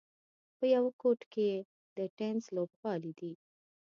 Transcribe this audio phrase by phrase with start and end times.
[0.57, 1.59] په یوه ګوټ کې یې
[1.97, 3.33] د ټېنس لوبغالی دی.